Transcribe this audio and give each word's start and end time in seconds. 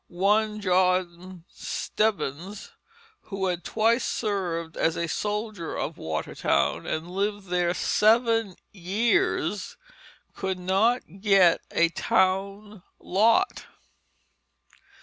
One 0.07 0.61
John 0.61 1.45
Stebbins, 1.47 2.71
who 3.25 3.45
had 3.45 3.63
twice 3.63 4.03
served 4.03 4.75
as 4.75 4.95
a 4.95 5.07
soldier 5.07 5.75
of 5.77 5.99
Watertown 5.99 6.87
and 6.87 7.11
lived 7.11 7.49
there 7.49 7.75
seven 7.75 8.55
years, 8.71 9.77
could 10.33 10.57
not 10.57 11.03
get 11.21 11.61
a 11.69 11.89
town 11.89 12.81
lot. 12.99 13.67